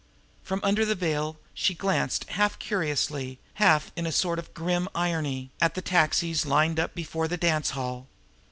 [0.41, 5.51] From under her veil, she glanced, half curiously, half in a sort of grim irony,
[5.61, 8.07] at the taxis lined up before the dancehall.